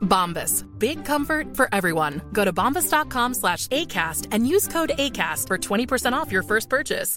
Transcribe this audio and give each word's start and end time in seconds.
Bombas. 0.00 0.64
Big 0.78 1.04
comfort 1.04 1.56
for 1.56 1.68
everyone. 1.72 2.20
Go 2.32 2.44
to 2.44 2.52
bombas.com 2.52 3.34
slash 3.34 3.66
ACAST 3.68 4.26
and 4.32 4.46
use 4.46 4.68
code 4.68 4.92
ACAST 4.98 5.46
for 5.46 5.56
20% 5.58 6.12
off 6.12 6.30
your 6.30 6.42
first 6.42 6.68
purchase. 6.68 7.16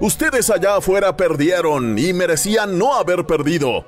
Ustedes 0.00 0.50
allá 0.50 0.76
afuera 0.76 1.16
perdieron 1.16 1.96
y 1.96 2.12
merecían 2.12 2.76
no 2.76 2.98
haber 2.98 3.26
perdido. 3.26 3.86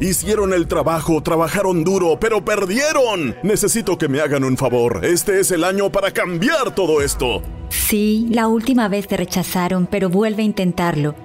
Hicieron 0.00 0.52
el 0.52 0.68
trabajo, 0.68 1.20
trabajaron 1.22 1.82
duro, 1.82 2.18
pero 2.20 2.44
perdieron. 2.44 3.34
Necesito 3.42 3.98
que 3.98 4.08
me 4.08 4.20
hagan 4.20 4.44
un 4.44 4.56
favor. 4.56 5.04
Este 5.04 5.40
es 5.40 5.50
el 5.50 5.64
año 5.64 5.90
para 5.90 6.12
cambiar 6.12 6.74
todo 6.74 7.02
esto. 7.02 7.42
Sí, 7.68 8.28
la 8.30 8.46
última 8.46 8.88
vez 8.88 9.08
te 9.08 9.16
rechazaron, 9.16 9.88
pero 9.90 10.08
vuelve 10.08 10.42
a 10.42 10.46
intentarlo. 10.46 11.16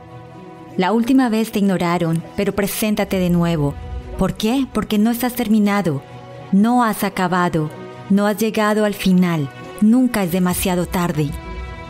La 0.75 0.91
última 0.91 1.29
vez 1.29 1.51
te 1.51 1.59
ignoraron, 1.59 2.23
pero 2.35 2.53
preséntate 2.53 3.19
de 3.19 3.29
nuevo. 3.29 3.75
¿Por 4.17 4.33
qué? 4.33 4.65
Porque 4.73 4.97
no 4.97 5.11
estás 5.11 5.33
terminado. 5.33 6.01
No 6.51 6.83
has 6.83 7.03
acabado. 7.03 7.69
No 8.09 8.25
has 8.25 8.37
llegado 8.37 8.85
al 8.85 8.95
final. 8.95 9.49
Nunca 9.81 10.23
es 10.23 10.31
demasiado 10.31 10.87
tarde. 10.87 11.29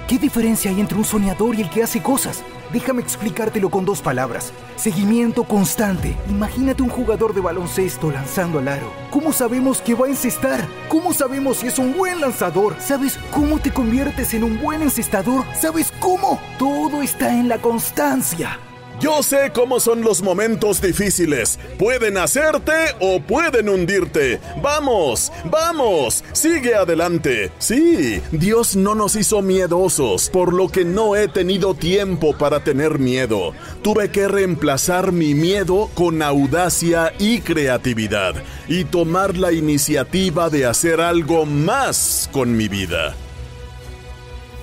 ¿Qué 0.07 0.19
diferencia 0.19 0.69
hay 0.69 0.81
entre 0.81 0.97
un 0.97 1.05
soñador 1.05 1.55
y 1.55 1.61
el 1.61 1.69
que 1.69 1.81
hace 1.81 2.01
cosas? 2.01 2.43
Déjame 2.73 3.01
explicártelo 3.01 3.69
con 3.69 3.85
dos 3.85 4.01
palabras. 4.01 4.51
Seguimiento 4.75 5.45
constante. 5.45 6.17
Imagínate 6.29 6.83
un 6.83 6.89
jugador 6.89 7.33
de 7.33 7.39
baloncesto 7.39 8.11
lanzando 8.11 8.59
al 8.59 8.67
aro. 8.67 8.91
¿Cómo 9.11 9.31
sabemos 9.31 9.81
que 9.81 9.93
va 9.95 10.07
a 10.07 10.09
encestar? 10.09 10.67
¿Cómo 10.89 11.13
sabemos 11.13 11.57
si 11.57 11.67
es 11.67 11.79
un 11.79 11.93
buen 11.93 12.19
lanzador? 12.19 12.75
¿Sabes 12.79 13.17
cómo 13.31 13.59
te 13.59 13.71
conviertes 13.71 14.33
en 14.33 14.43
un 14.43 14.61
buen 14.61 14.81
encestador? 14.81 15.45
¿Sabes 15.55 15.93
cómo? 15.99 16.41
Todo 16.59 17.01
está 17.01 17.31
en 17.39 17.47
la 17.47 17.59
constancia. 17.59 18.59
Yo 18.99 19.23
sé 19.23 19.51
cómo 19.53 19.79
son 19.79 20.01
los 20.01 20.21
momentos 20.21 20.81
difíciles. 20.81 21.59
Pueden 21.77 22.17
hacerte 22.17 22.71
o 22.99 23.19
pueden 23.19 23.67
hundirte. 23.67 24.39
Vamos, 24.61 25.31
vamos, 25.45 26.23
sigue 26.31 26.75
adelante. 26.75 27.51
Sí, 27.59 28.21
Dios 28.31 28.75
no 28.75 28.95
nos 28.95 29.15
hizo 29.15 29.41
miedosos, 29.41 30.29
por 30.29 30.53
lo 30.53 30.69
que 30.69 30.85
no 30.85 31.15
he 31.15 31.27
tenido 31.27 31.73
tiempo 31.73 32.37
para 32.37 32.63
tener 32.63 32.99
miedo. 32.99 33.53
Tuve 33.81 34.09
que 34.09 34.27
reemplazar 34.27 35.11
mi 35.11 35.33
miedo 35.33 35.89
con 35.95 36.21
audacia 36.21 37.13
y 37.19 37.41
creatividad 37.41 38.35
y 38.67 38.85
tomar 38.85 39.37
la 39.37 39.51
iniciativa 39.51 40.49
de 40.49 40.65
hacer 40.65 41.01
algo 41.01 41.45
más 41.45 42.29
con 42.31 42.55
mi 42.55 42.67
vida. 42.67 43.15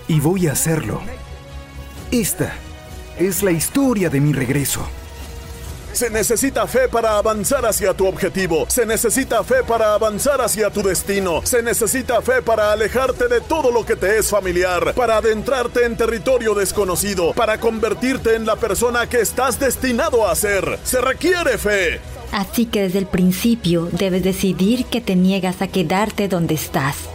Y 0.08 0.20
voy 0.20 0.46
a 0.46 0.52
hacerlo. 0.52 1.00
Esta 2.10 2.54
es 3.20 3.42
la 3.42 3.50
historia 3.50 4.08
de 4.08 4.18
mi 4.18 4.32
regreso. 4.32 4.80
Se 5.92 6.08
necesita 6.08 6.66
fe 6.66 6.88
para 6.88 7.18
avanzar 7.18 7.66
hacia 7.66 7.92
tu 7.92 8.06
objetivo. 8.06 8.64
Se 8.68 8.86
necesita 8.86 9.44
fe 9.44 9.62
para 9.62 9.92
avanzar 9.92 10.40
hacia 10.40 10.70
tu 10.70 10.82
destino. 10.82 11.42
Se 11.44 11.62
necesita 11.62 12.22
fe 12.22 12.40
para 12.40 12.72
alejarte 12.72 13.28
de 13.28 13.42
todo 13.42 13.70
lo 13.70 13.84
que 13.84 13.96
te 13.96 14.18
es 14.18 14.30
familiar. 14.30 14.94
Para 14.94 15.18
adentrarte 15.18 15.84
en 15.84 15.96
territorio 15.96 16.54
desconocido. 16.54 17.34
Para 17.34 17.60
convertirte 17.60 18.36
en 18.36 18.46
la 18.46 18.56
persona 18.56 19.06
que 19.08 19.20
estás 19.20 19.60
destinado 19.60 20.26
a 20.26 20.34
ser. 20.34 20.78
Se 20.84 21.00
requiere 21.00 21.58
fe. 21.58 22.00
Así 22.32 22.66
que 22.66 22.82
desde 22.82 23.00
el 23.00 23.06
principio 23.06 23.88
debes 23.92 24.22
decidir 24.22 24.86
que 24.86 25.00
te 25.02 25.16
niegas 25.16 25.60
a 25.60 25.68
quedarte 25.68 26.28
donde 26.28 26.54
estás. 26.54 27.09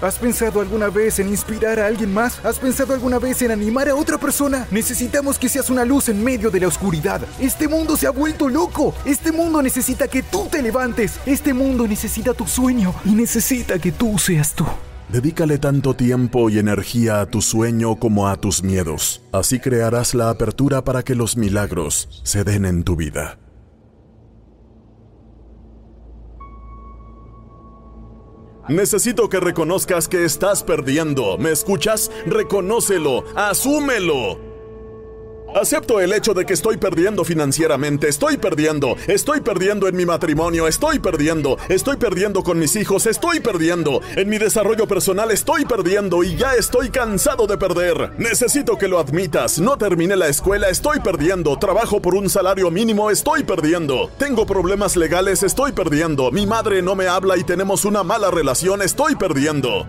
¿Has 0.00 0.18
pensado 0.18 0.60
alguna 0.60 0.88
vez 0.88 1.18
en 1.18 1.28
inspirar 1.28 1.78
a 1.78 1.86
alguien 1.86 2.12
más? 2.12 2.44
¿Has 2.44 2.58
pensado 2.58 2.94
alguna 2.94 3.18
vez 3.18 3.40
en 3.42 3.50
animar 3.50 3.88
a 3.88 3.94
otra 3.94 4.18
persona? 4.18 4.66
Necesitamos 4.70 5.38
que 5.38 5.48
seas 5.48 5.70
una 5.70 5.84
luz 5.84 6.08
en 6.08 6.22
medio 6.22 6.50
de 6.50 6.60
la 6.60 6.68
oscuridad. 6.68 7.22
Este 7.40 7.68
mundo 7.68 7.96
se 7.96 8.06
ha 8.06 8.10
vuelto 8.10 8.48
loco. 8.48 8.94
Este 9.04 9.32
mundo 9.32 9.62
necesita 9.62 10.08
que 10.08 10.22
tú 10.22 10.48
te 10.50 10.62
levantes. 10.62 11.20
Este 11.26 11.54
mundo 11.54 11.86
necesita 11.86 12.34
tu 12.34 12.46
sueño 12.46 12.94
y 13.04 13.10
necesita 13.10 13.78
que 13.78 13.92
tú 13.92 14.18
seas 14.18 14.54
tú. 14.54 14.66
Dedícale 15.08 15.58
tanto 15.58 15.94
tiempo 15.94 16.50
y 16.50 16.58
energía 16.58 17.20
a 17.20 17.26
tu 17.26 17.40
sueño 17.40 17.96
como 17.96 18.28
a 18.28 18.36
tus 18.36 18.62
miedos. 18.62 19.22
Así 19.32 19.60
crearás 19.60 20.14
la 20.14 20.30
apertura 20.30 20.82
para 20.82 21.02
que 21.02 21.14
los 21.14 21.36
milagros 21.36 22.08
se 22.24 22.42
den 22.42 22.64
en 22.64 22.82
tu 22.82 22.96
vida. 22.96 23.38
Necesito 28.68 29.28
que 29.28 29.40
reconozcas 29.40 30.08
que 30.08 30.24
estás 30.24 30.62
perdiendo. 30.62 31.36
¿Me 31.38 31.50
escuchas? 31.50 32.10
Reconócelo, 32.26 33.24
asúmelo. 33.36 34.43
Acepto 35.54 36.00
el 36.00 36.12
hecho 36.12 36.34
de 36.34 36.44
que 36.44 36.52
estoy 36.52 36.78
perdiendo 36.78 37.22
financieramente, 37.22 38.08
estoy 38.08 38.38
perdiendo, 38.38 38.96
estoy 39.06 39.40
perdiendo 39.40 39.86
en 39.86 39.94
mi 39.94 40.04
matrimonio, 40.04 40.66
estoy 40.66 40.98
perdiendo, 40.98 41.58
estoy 41.68 41.96
perdiendo 41.96 42.42
con 42.42 42.58
mis 42.58 42.74
hijos, 42.74 43.06
estoy 43.06 43.38
perdiendo, 43.38 44.00
en 44.16 44.28
mi 44.28 44.38
desarrollo 44.38 44.88
personal 44.88 45.30
estoy 45.30 45.64
perdiendo 45.64 46.24
y 46.24 46.34
ya 46.34 46.54
estoy 46.54 46.90
cansado 46.90 47.46
de 47.46 47.56
perder. 47.56 48.10
Necesito 48.18 48.76
que 48.76 48.88
lo 48.88 48.98
admitas, 48.98 49.60
no 49.60 49.78
terminé 49.78 50.16
la 50.16 50.26
escuela, 50.26 50.68
estoy 50.70 50.98
perdiendo, 50.98 51.56
trabajo 51.56 52.02
por 52.02 52.16
un 52.16 52.28
salario 52.28 52.72
mínimo, 52.72 53.12
estoy 53.12 53.44
perdiendo, 53.44 54.10
tengo 54.18 54.46
problemas 54.46 54.96
legales, 54.96 55.44
estoy 55.44 55.70
perdiendo, 55.70 56.32
mi 56.32 56.46
madre 56.46 56.82
no 56.82 56.96
me 56.96 57.06
habla 57.06 57.36
y 57.36 57.44
tenemos 57.44 57.84
una 57.84 58.02
mala 58.02 58.32
relación, 58.32 58.82
estoy 58.82 59.14
perdiendo. 59.14 59.86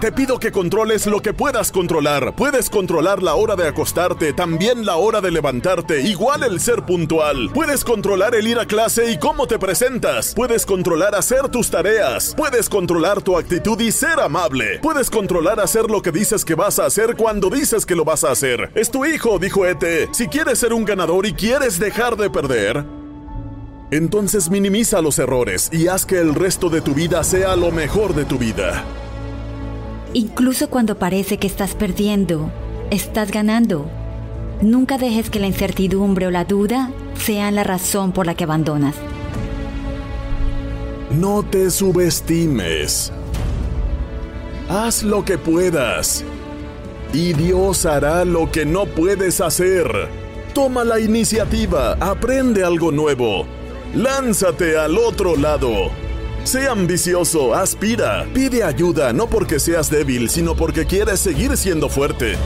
Te 0.00 0.12
pido 0.12 0.38
que 0.38 0.52
controles 0.52 1.08
lo 1.08 1.20
que 1.20 1.34
puedas 1.34 1.72
controlar. 1.72 2.32
Puedes 2.36 2.70
controlar 2.70 3.20
la 3.20 3.34
hora 3.34 3.56
de 3.56 3.66
acostarte, 3.66 4.32
también 4.32 4.86
la 4.86 4.94
hora 4.94 5.20
de 5.20 5.32
levantarte, 5.32 6.02
igual 6.02 6.44
el 6.44 6.60
ser 6.60 6.86
puntual. 6.86 7.50
Puedes 7.52 7.82
controlar 7.82 8.36
el 8.36 8.46
ir 8.46 8.60
a 8.60 8.66
clase 8.66 9.10
y 9.10 9.18
cómo 9.18 9.48
te 9.48 9.58
presentas. 9.58 10.34
Puedes 10.36 10.64
controlar 10.66 11.16
hacer 11.16 11.48
tus 11.48 11.68
tareas. 11.68 12.32
Puedes 12.36 12.68
controlar 12.68 13.22
tu 13.22 13.36
actitud 13.36 13.80
y 13.80 13.90
ser 13.90 14.20
amable. 14.20 14.78
Puedes 14.82 15.10
controlar 15.10 15.58
hacer 15.58 15.90
lo 15.90 16.00
que 16.00 16.12
dices 16.12 16.44
que 16.44 16.54
vas 16.54 16.78
a 16.78 16.86
hacer 16.86 17.16
cuando 17.16 17.50
dices 17.50 17.84
que 17.84 17.96
lo 17.96 18.04
vas 18.04 18.22
a 18.22 18.30
hacer. 18.30 18.70
Es 18.76 18.92
tu 18.92 19.04
hijo, 19.04 19.40
dijo 19.40 19.66
Ete. 19.66 20.08
Si 20.12 20.28
quieres 20.28 20.60
ser 20.60 20.74
un 20.74 20.84
ganador 20.84 21.26
y 21.26 21.32
quieres 21.32 21.80
dejar 21.80 22.16
de 22.16 22.30
perder, 22.30 22.84
entonces 23.90 24.48
minimiza 24.48 25.02
los 25.02 25.18
errores 25.18 25.70
y 25.72 25.88
haz 25.88 26.06
que 26.06 26.20
el 26.20 26.36
resto 26.36 26.70
de 26.70 26.82
tu 26.82 26.94
vida 26.94 27.24
sea 27.24 27.56
lo 27.56 27.72
mejor 27.72 28.14
de 28.14 28.24
tu 28.24 28.38
vida. 28.38 28.84
Incluso 30.14 30.70
cuando 30.70 30.98
parece 30.98 31.38
que 31.38 31.46
estás 31.46 31.74
perdiendo, 31.74 32.50
estás 32.90 33.30
ganando. 33.30 33.90
Nunca 34.62 34.98
dejes 34.98 35.30
que 35.30 35.38
la 35.38 35.46
incertidumbre 35.46 36.26
o 36.26 36.30
la 36.30 36.44
duda 36.44 36.90
sean 37.14 37.54
la 37.54 37.64
razón 37.64 38.12
por 38.12 38.26
la 38.26 38.34
que 38.34 38.44
abandonas. 38.44 38.96
No 41.10 41.42
te 41.42 41.70
subestimes. 41.70 43.12
Haz 44.68 45.02
lo 45.02 45.24
que 45.24 45.38
puedas. 45.38 46.24
Y 47.12 47.32
Dios 47.32 47.86
hará 47.86 48.24
lo 48.24 48.50
que 48.50 48.66
no 48.66 48.86
puedes 48.86 49.40
hacer. 49.40 50.08
Toma 50.54 50.84
la 50.84 51.00
iniciativa, 51.00 51.92
aprende 52.00 52.64
algo 52.64 52.90
nuevo. 52.92 53.46
Lánzate 53.94 54.78
al 54.78 54.98
otro 54.98 55.36
lado. 55.36 55.90
Sé 56.48 56.66
ambicioso, 56.66 57.54
aspira, 57.54 58.26
pide 58.32 58.64
ayuda, 58.64 59.12
no 59.12 59.28
porque 59.28 59.60
seas 59.60 59.90
débil, 59.90 60.30
sino 60.30 60.56
porque 60.56 60.86
quieres 60.86 61.20
seguir 61.20 61.54
siendo 61.58 61.90
fuerte. 61.90 62.36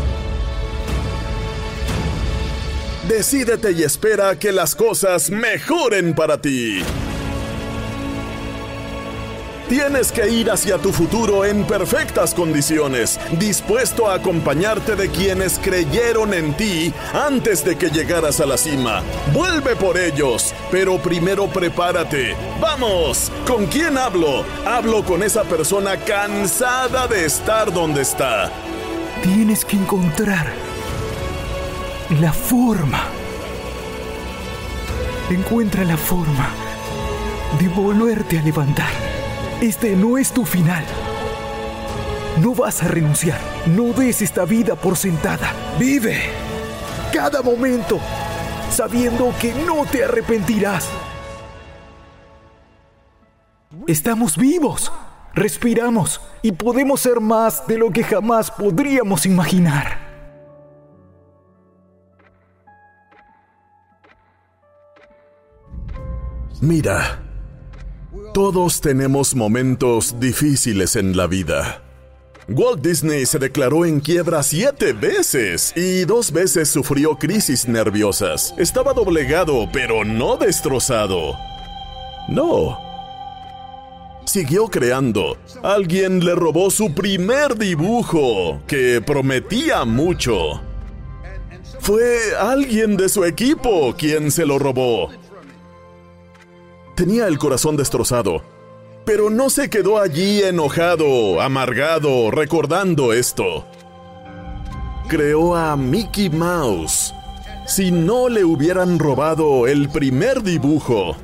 Decídete 3.06 3.70
y 3.70 3.84
espera 3.84 4.36
que 4.36 4.50
las 4.50 4.74
cosas 4.74 5.30
mejoren 5.30 6.16
para 6.16 6.36
ti. 6.40 6.82
Tienes 9.72 10.12
que 10.12 10.28
ir 10.28 10.50
hacia 10.50 10.76
tu 10.76 10.92
futuro 10.92 11.46
en 11.46 11.64
perfectas 11.64 12.34
condiciones, 12.34 13.18
dispuesto 13.38 14.06
a 14.06 14.16
acompañarte 14.16 14.96
de 14.96 15.08
quienes 15.08 15.58
creyeron 15.58 16.34
en 16.34 16.54
ti 16.54 16.92
antes 17.14 17.64
de 17.64 17.78
que 17.78 17.88
llegaras 17.88 18.38
a 18.40 18.44
la 18.44 18.58
cima. 18.58 19.02
Vuelve 19.32 19.74
por 19.74 19.96
ellos, 19.96 20.52
pero 20.70 20.98
primero 20.98 21.46
prepárate. 21.48 22.36
¡Vamos! 22.60 23.32
¿Con 23.46 23.64
quién 23.64 23.96
hablo? 23.96 24.44
Hablo 24.66 25.02
con 25.04 25.22
esa 25.22 25.44
persona 25.44 25.96
cansada 25.96 27.06
de 27.06 27.24
estar 27.24 27.72
donde 27.72 28.02
está. 28.02 28.50
Tienes 29.22 29.64
que 29.64 29.76
encontrar 29.76 30.52
la 32.20 32.34
forma. 32.34 33.04
Encuentra 35.30 35.82
la 35.84 35.96
forma 35.96 36.50
de 37.58 37.68
volverte 37.68 38.38
a 38.38 38.42
levantar. 38.42 39.21
Este 39.62 39.94
no 39.94 40.18
es 40.18 40.32
tu 40.32 40.44
final. 40.44 40.84
No 42.40 42.52
vas 42.52 42.82
a 42.82 42.88
renunciar. 42.88 43.38
No 43.64 43.92
des 43.92 44.20
esta 44.20 44.44
vida 44.44 44.74
por 44.74 44.96
sentada. 44.96 45.52
Vive 45.78 46.18
cada 47.12 47.42
momento 47.42 48.00
sabiendo 48.70 49.32
que 49.40 49.54
no 49.54 49.86
te 49.86 50.02
arrepentirás. 50.02 50.90
Estamos 53.86 54.36
vivos, 54.36 54.90
respiramos 55.32 56.20
y 56.42 56.50
podemos 56.50 57.00
ser 57.00 57.20
más 57.20 57.64
de 57.68 57.78
lo 57.78 57.92
que 57.92 58.02
jamás 58.02 58.50
podríamos 58.50 59.26
imaginar. 59.26 59.96
Mira, 66.60 67.22
todos 68.32 68.80
tenemos 68.80 69.34
momentos 69.34 70.18
difíciles 70.18 70.96
en 70.96 71.16
la 71.16 71.26
vida. 71.26 71.82
Walt 72.48 72.80
Disney 72.82 73.26
se 73.26 73.38
declaró 73.38 73.84
en 73.84 74.00
quiebra 74.00 74.42
siete 74.42 74.94
veces 74.94 75.72
y 75.76 76.04
dos 76.04 76.32
veces 76.32 76.68
sufrió 76.68 77.16
crisis 77.16 77.68
nerviosas. 77.68 78.54
Estaba 78.56 78.94
doblegado, 78.94 79.68
pero 79.72 80.04
no 80.04 80.36
destrozado. 80.36 81.36
No. 82.28 82.78
Siguió 84.24 84.68
creando. 84.68 85.36
Alguien 85.62 86.24
le 86.24 86.34
robó 86.34 86.70
su 86.70 86.94
primer 86.94 87.56
dibujo, 87.58 88.62
que 88.66 89.02
prometía 89.04 89.84
mucho. 89.84 90.60
Fue 91.80 92.34
alguien 92.40 92.96
de 92.96 93.08
su 93.08 93.24
equipo 93.24 93.94
quien 93.96 94.30
se 94.30 94.46
lo 94.46 94.58
robó. 94.58 95.10
Tenía 96.94 97.26
el 97.26 97.38
corazón 97.38 97.76
destrozado, 97.76 98.42
pero 99.06 99.30
no 99.30 99.48
se 99.48 99.70
quedó 99.70 99.98
allí 99.98 100.42
enojado, 100.42 101.40
amargado, 101.40 102.30
recordando 102.30 103.14
esto. 103.14 103.66
Creó 105.08 105.56
a 105.56 105.76
Mickey 105.76 106.28
Mouse. 106.28 107.14
Si 107.66 107.90
no 107.90 108.28
le 108.28 108.44
hubieran 108.44 108.98
robado 108.98 109.66
el 109.66 109.88
primer 109.88 110.42
dibujo, 110.42 111.16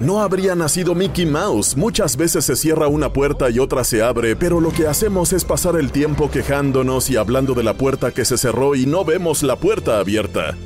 no 0.00 0.20
habría 0.20 0.56
nacido 0.56 0.96
Mickey 0.96 1.26
Mouse. 1.26 1.76
Muchas 1.76 2.16
veces 2.16 2.44
se 2.44 2.56
cierra 2.56 2.88
una 2.88 3.12
puerta 3.12 3.50
y 3.50 3.60
otra 3.60 3.84
se 3.84 4.02
abre, 4.02 4.34
pero 4.34 4.60
lo 4.60 4.72
que 4.72 4.88
hacemos 4.88 5.32
es 5.32 5.44
pasar 5.44 5.76
el 5.76 5.92
tiempo 5.92 6.28
quejándonos 6.28 7.08
y 7.08 7.16
hablando 7.16 7.54
de 7.54 7.62
la 7.62 7.74
puerta 7.74 8.10
que 8.10 8.24
se 8.24 8.36
cerró 8.36 8.74
y 8.74 8.84
no 8.84 9.04
vemos 9.04 9.44
la 9.44 9.54
puerta 9.54 10.00
abierta. 10.00 10.56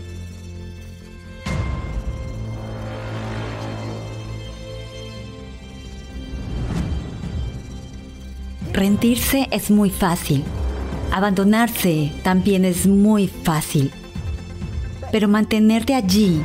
Rendirse 8.76 9.48
es 9.52 9.70
muy 9.70 9.88
fácil. 9.88 10.44
Abandonarse 11.10 12.12
también 12.22 12.66
es 12.66 12.86
muy 12.86 13.26
fácil. 13.26 13.90
Pero 15.10 15.28
mantenerte 15.28 15.94
allí, 15.94 16.42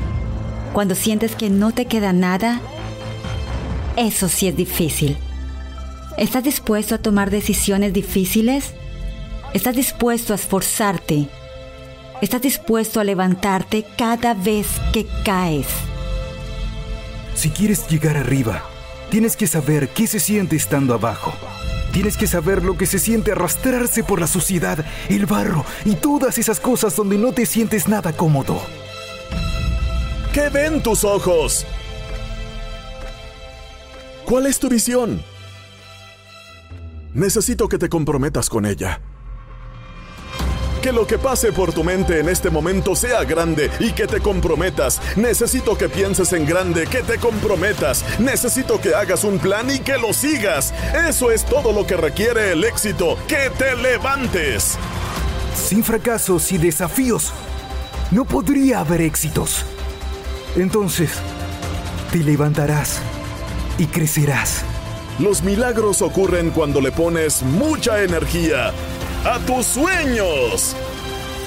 cuando 0.72 0.96
sientes 0.96 1.36
que 1.36 1.50
no 1.50 1.74
te 1.74 1.88
queda 1.88 2.14
nada, 2.14 2.62
eso 3.98 4.30
sí 4.30 4.48
es 4.48 4.56
difícil. 4.56 5.18
¿Estás 6.18 6.46
dispuesto 6.46 6.96
a 6.96 7.00
tomar 7.00 7.32
decisiones 7.32 7.92
difíciles? 7.92 8.76
¿Estás 9.54 9.76
dispuesto 9.76 10.32
a 10.32 10.38
esforzarte? 10.38 11.28
¿Estás 12.22 12.42
dispuesto 12.42 13.02
a 13.02 13.04
levantarte 13.04 13.86
cada 13.98 14.36
vez 14.36 14.68
que 14.94 15.06
caes? 15.26 15.68
Si 17.36 17.50
quieres 17.50 17.90
llegar 17.90 18.16
arriba, 18.16 18.64
tienes 19.10 19.36
que 19.36 19.48
saber 19.48 19.90
qué 19.90 20.08
se 20.08 20.22
siente 20.22 20.56
estando 20.56 20.94
abajo. 20.94 21.34
Tienes 21.92 22.16
que 22.16 22.26
saber 22.26 22.64
lo 22.64 22.78
que 22.78 22.86
se 22.86 23.00
siente 23.00 23.34
arrastrarse 23.34 24.04
por 24.04 24.22
la 24.22 24.28
suciedad, 24.28 24.86
el 25.10 25.26
barro 25.26 25.66
y 25.84 25.96
todas 25.96 26.38
esas 26.38 26.60
cosas 26.60 26.96
donde 26.96 27.18
no 27.18 27.34
te 27.34 27.46
sientes 27.46 27.88
nada 27.90 28.14
cómodo. 28.14 28.62
¿Qué 30.34 30.48
ven 30.50 30.82
tus 30.82 31.04
ojos? 31.04 31.66
¿Cuál 34.26 34.46
es 34.46 34.60
tu 34.60 34.70
visión? 34.70 35.22
Necesito 37.14 37.68
que 37.68 37.78
te 37.78 37.90
comprometas 37.90 38.50
con 38.50 38.66
ella. 38.66 39.02
Que 40.82 40.92
lo 40.92 41.06
que 41.06 41.20
pase 41.20 41.52
por 41.52 41.72
tu 41.74 41.84
mente 41.84 42.20
en 42.20 42.28
este 42.28 42.50
momento 42.50 42.96
sea 42.96 43.24
grande 43.24 43.70
y 43.80 43.92
que 43.92 44.08
te 44.08 44.20
comprometas. 44.20 45.00
Necesito 45.16 45.78
que 45.78 45.90
pienses 45.90 46.34
en 46.34 46.46
grande, 46.46 46.88
que 46.88 47.04
te 47.04 47.20
comprometas. 47.20 48.04
Necesito 48.20 48.82
que 48.82 48.96
hagas 48.96 49.24
un 49.24 49.38
plan 49.38 49.70
y 49.70 49.80
que 49.80 50.00
lo 50.00 50.12
sigas. 50.12 50.74
Eso 51.08 51.30
es 51.30 51.46
todo 51.46 51.72
lo 51.72 51.86
que 51.86 51.98
requiere 51.98 52.54
el 52.54 52.64
éxito. 52.64 53.16
Que 53.28 53.52
te 53.58 53.76
levantes. 53.76 54.78
Sin 55.56 55.84
fracasos 55.84 56.52
y 56.52 56.58
desafíos, 56.58 57.32
no 58.10 58.26
podría 58.26 58.80
haber 58.80 59.02
éxitos. 59.02 59.64
Entonces, 60.56 61.12
te 62.12 62.20
levantarás 62.20 62.98
y 63.78 63.86
crecerás. 63.86 64.64
Los 65.20 65.44
milagros 65.44 66.02
ocurren 66.02 66.50
cuando 66.50 66.82
le 66.82 66.92
pones 66.92 67.44
mucha 67.44 68.02
energía 68.02 68.74
a 69.26 69.40
tus 69.40 69.66
sueños. 69.66 70.76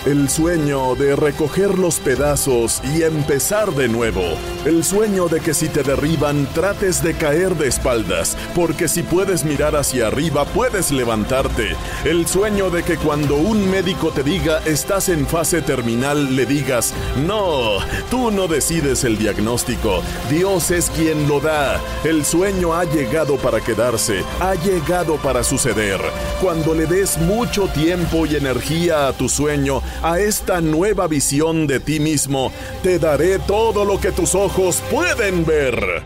El 0.06 0.29
sueño 0.29 0.95
de 0.97 1.17
recoger 1.17 1.79
los 1.79 1.99
pedazos 1.99 2.83
y 2.95 3.05
empezar 3.05 3.73
de 3.73 3.89
nuevo. 3.89 4.21
El 4.67 4.85
sueño 4.85 5.29
de 5.29 5.41
que 5.41 5.55
si 5.55 5.71
te 5.71 5.83
derriban 5.83 6.47
trates 6.53 7.03
de 7.03 7.15
caer 7.15 7.55
de 7.55 7.69
espaldas, 7.69 8.37
porque 8.55 8.87
si 8.87 9.03
puedes 9.03 9.46
mirar 9.46 9.77
hacia 9.77 10.08
arriba 10.08 10.44
puedes 10.44 10.93
levantarte. 10.93 11.75
El 12.05 12.27
sueño 12.27 12.69
de 12.69 12.82
que 12.82 12.99
cuando 12.99 13.37
un 13.37 13.70
médico 13.70 14.11
te 14.11 14.23
diga 14.23 14.61
estás 14.67 15.08
en 15.08 15.27
fase 15.27 15.63
terminal 15.63 16.37
le 16.37 16.44
digas, 16.44 16.93
no, 17.27 17.79
tú 18.11 18.31
no 18.31 18.46
decides 18.46 19.05
el 19.05 19.17
diagnóstico, 19.17 20.03
Dios 20.29 20.70
es 20.70 20.91
quien 20.91 21.27
lo 21.27 21.41
da. 21.41 21.81
El 22.05 22.27
sueño 22.27 22.75
ha 22.75 22.84
llegado 22.84 23.37
para 23.39 23.63
quedarse, 23.63 24.23
ha 24.39 24.55
llegado 24.55 25.17
para 25.17 25.43
suceder. 25.43 25.99
Cuando 26.43 26.75
le 26.75 26.84
des 26.84 27.17
mucho 27.17 27.69
tiempo 27.69 28.27
y 28.27 28.37
energía 28.37 29.08
a 29.08 29.15
tu 29.15 29.31
sueño, 29.31 29.81
a 30.03 30.19
esta 30.19 30.60
nueva 30.60 31.06
visión 31.06 31.67
de 31.67 31.81
ti 31.81 32.01
mismo, 32.01 32.53
te 32.82 32.98
daré 32.98 33.39
todo 33.39 33.84
lo 33.84 34.01
que 34.01 34.13
tus 34.13 34.34
ojos 34.34 34.82
pueden 34.91 35.44
ver. 35.44 36.03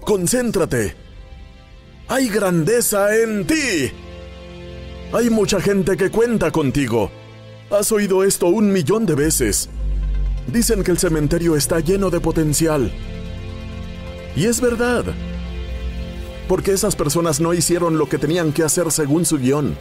Concéntrate. 0.00 0.96
Hay 2.08 2.28
grandeza 2.28 3.16
en 3.16 3.46
ti. 3.46 3.92
Hay 5.12 5.30
mucha 5.30 5.60
gente 5.60 5.96
que 5.96 6.10
cuenta 6.10 6.50
contigo. 6.50 7.10
Has 7.70 7.92
oído 7.92 8.24
esto 8.24 8.48
un 8.48 8.72
millón 8.72 9.06
de 9.06 9.14
veces. 9.14 9.68
Dicen 10.46 10.82
que 10.82 10.90
el 10.90 10.98
cementerio 10.98 11.54
está 11.54 11.78
lleno 11.80 12.10
de 12.10 12.20
potencial. 12.20 12.92
Y 14.34 14.46
es 14.46 14.60
verdad. 14.60 15.04
Porque 16.48 16.72
esas 16.72 16.96
personas 16.96 17.40
no 17.40 17.54
hicieron 17.54 17.98
lo 17.98 18.08
que 18.08 18.18
tenían 18.18 18.52
que 18.52 18.64
hacer 18.64 18.90
según 18.90 19.24
su 19.24 19.38
guion. 19.38 19.76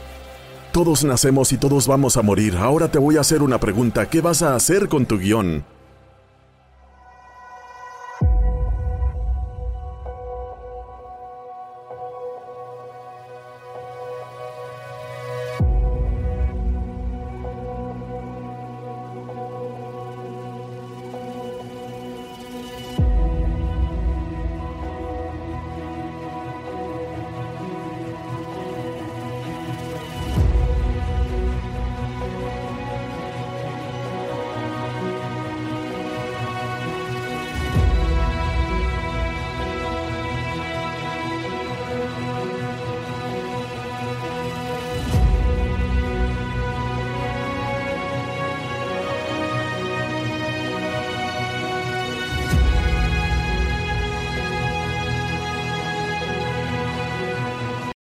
Todos 0.71 1.03
nacemos 1.03 1.51
y 1.51 1.57
todos 1.57 1.87
vamos 1.87 2.15
a 2.15 2.21
morir. 2.21 2.55
Ahora 2.55 2.91
te 2.91 2.99
voy 2.99 3.17
a 3.17 3.21
hacer 3.21 3.41
una 3.41 3.59
pregunta. 3.59 4.07
¿Qué 4.07 4.21
vas 4.21 4.43
a 4.43 4.55
hacer 4.55 4.87
con 4.87 5.07
tu 5.07 5.17
guion? 5.17 5.63